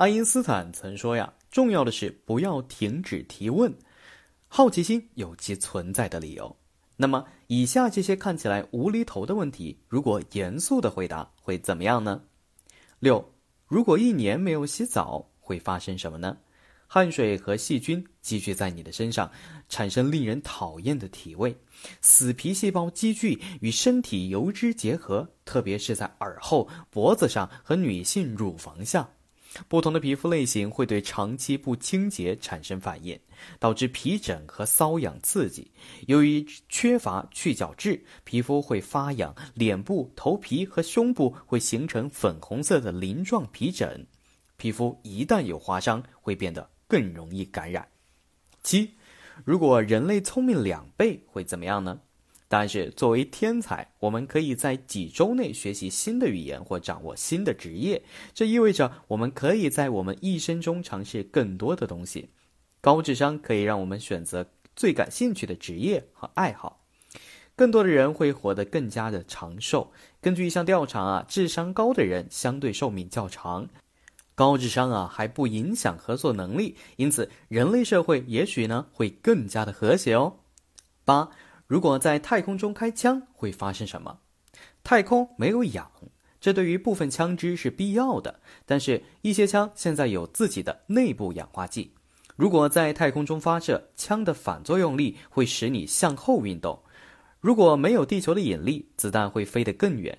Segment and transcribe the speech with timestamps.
[0.00, 3.70] 爱因斯坦曾说呀，重要的是不要停止提问，
[4.48, 6.56] 好奇心有其存在的理由。
[6.96, 12.22] 那么，以下这些看起来无厘头的问题，如果严肃的回答会怎么样呢？
[12.98, 13.22] 六，
[13.66, 16.34] 如果一年没有洗澡，会发生什么呢？
[16.86, 19.30] 汗水和细菌积聚在你的身上，
[19.68, 21.54] 产生令人讨厌的体味。
[22.00, 29.06] 死皮细胞积聚与身体油脂结合，特别是在耳后、脖子上和女性乳房下。
[29.68, 33.18] 不同的皮肤类型会对长期不清洁产生反应，
[33.58, 35.70] 导致皮疹和瘙痒刺激。
[36.06, 44.06] 由于缺乏去角质，皮肤会发痒，脸部、头皮和胸部会形成粉红色的鳞状皮疹。
[44.56, 47.88] 皮肤一旦有划伤，会变得更容易感染。
[48.62, 48.90] 七，
[49.44, 52.00] 如果人类聪明两倍，会怎么样呢？
[52.52, 58.02] 但是，作为天才，我们可以在几周内学习新的语言或掌握新的职业。
[58.34, 62.30] 这意味着我们可以在我们一生中尝试更多的东西。
[62.80, 66.84] 高智商可以让我们选择最感兴趣的职业和爱好。
[67.54, 69.92] 更多的人会活得更加的长寿。
[70.20, 73.68] 根据一项调查啊，智商高的人相对寿命较长。
[74.34, 80.38] 高智商啊还不影响合作能力，因此人类社会也许呢会更加的和谐哦。
[81.04, 81.30] 八。
[81.70, 84.18] 如果在太空中开枪，会发生什么？
[84.82, 85.88] 太空没有氧，
[86.40, 88.40] 这对于部分枪支是必要的。
[88.66, 91.94] 但是，一些枪现在有自己的内部氧化剂。
[92.34, 96.76] 如果在太空中发射，枪的反作用力会使你向后运动。
[97.38, 100.18] 如果没有地球的引力，子弹会飞得更远。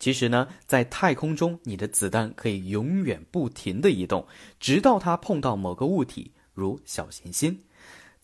[0.00, 4.26] 其实呢，在太空中，你的子弹可以永远不停地移动，
[4.58, 7.60] 直到它碰到某个物体，如小行星。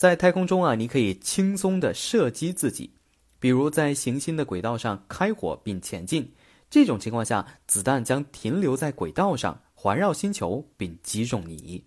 [0.01, 2.91] 在太空中啊，你可以轻松地射击自己，
[3.39, 6.27] 比如在行星的轨道上开火并前进。
[6.71, 11.85] 这种情况下，子弹将停留在轨道上，环绕星球并击中你。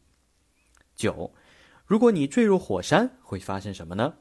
[0.95, 1.33] 九，
[1.87, 4.13] 如果你坠入火山，会发生什么呢？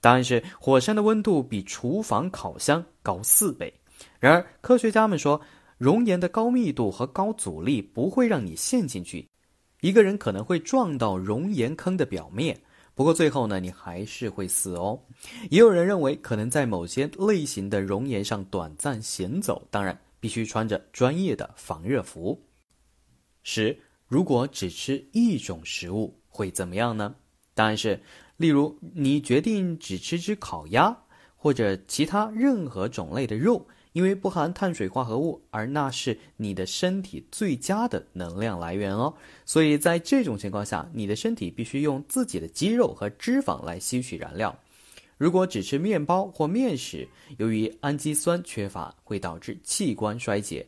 [0.00, 3.70] 答案是，火山的温度比厨房烤箱高四倍。
[4.18, 5.38] 然而，科学家们说，
[5.76, 9.28] 熔岩的高密度和高阻力不会让你陷进去。
[9.82, 12.58] 一个人可能会撞到熔岩坑的表面。
[12.94, 15.00] 不过最后呢，你还是会死哦。
[15.50, 22.40] 也有人认为，可能在某些类型的熔岩上短暂行走，当然必须穿着专业的防热服。
[23.42, 27.14] 十，如果只吃一种食物会怎么样呢？
[27.52, 28.00] 答案是，
[28.36, 30.96] 例如你决定只吃只烤鸭，
[31.36, 33.66] 或者其他任何种类的肉。
[33.94, 39.14] 因为不含碳水化合物，而那是你的身体最佳的能量来源哦。
[39.46, 44.54] 所以在这种情况下，你的身体必须用自己的肌肉和脂肪来吸取燃料。
[45.16, 50.66] 如果只吃面包或面食，由于氨基酸缺乏，会导致器官衰竭。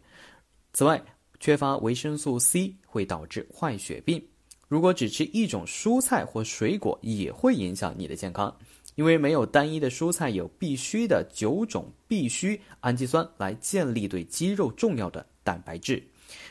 [0.72, 1.03] 此外，
[1.41, 4.25] 缺乏维生素 C 会导致坏血病。
[4.69, 8.56] 如果只吃一种蔬菜或水果，也会影响你的健康。
[8.96, 16.02] 因为没有单一的蔬菜有必须的九种必需氨基酸来建立对肌肉重要的蛋白质，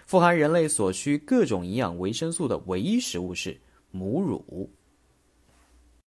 [0.06, 3.60] 富含人类所需各种营养维生素的唯一食物是
[3.92, 4.72] 母乳。